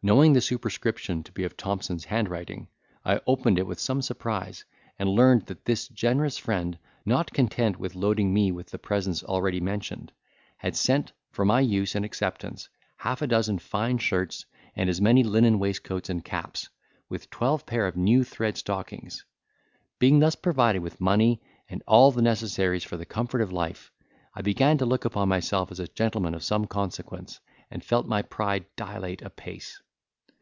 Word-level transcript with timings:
Knowing 0.00 0.32
the 0.32 0.40
superscription 0.40 1.24
to 1.24 1.32
be 1.32 1.42
of 1.42 1.56
Thompson's 1.56 2.04
handwriting, 2.04 2.68
I 3.04 3.20
opened 3.26 3.58
it 3.58 3.66
with 3.66 3.80
some 3.80 4.00
surprise, 4.00 4.64
and 4.96 5.08
learned 5.08 5.46
that 5.46 5.64
this 5.64 5.88
generous 5.88 6.38
friend, 6.38 6.78
not 7.04 7.32
content 7.32 7.80
with 7.80 7.96
loading 7.96 8.32
me 8.32 8.52
with 8.52 8.68
the 8.70 8.78
presents 8.78 9.24
already 9.24 9.58
mentioned, 9.60 10.12
had 10.58 10.76
sent, 10.76 11.10
for 11.32 11.44
my 11.44 11.58
use 11.58 11.96
and 11.96 12.04
acceptance, 12.04 12.68
half 12.98 13.22
a 13.22 13.26
dozen 13.26 13.58
fine 13.58 13.98
shirts, 13.98 14.46
and 14.76 14.88
as 14.88 15.00
many 15.00 15.24
linen 15.24 15.58
waistcoats 15.58 16.08
and 16.08 16.24
caps, 16.24 16.68
with 17.08 17.28
twelve 17.28 17.66
pair 17.66 17.84
of 17.88 17.96
new 17.96 18.22
thread 18.22 18.56
stockings. 18.56 19.24
Being 19.98 20.20
thus 20.20 20.36
provided 20.36 20.80
with 20.80 21.00
money 21.00 21.42
and 21.68 21.82
all 21.88 22.12
necessaries 22.12 22.84
for 22.84 22.96
the 22.96 23.04
comfort 23.04 23.40
of 23.40 23.50
life, 23.50 23.90
I 24.32 24.42
began 24.42 24.78
to 24.78 24.86
look 24.86 25.04
upon 25.04 25.28
myself 25.28 25.72
as 25.72 25.80
a 25.80 25.88
gentleman 25.88 26.36
of 26.36 26.44
some 26.44 26.68
consequence, 26.68 27.40
and 27.68 27.82
felt 27.84 28.06
my 28.06 28.22
pride 28.22 28.64
dilate 28.76 29.22
a 29.22 29.28
pace. 29.30 29.82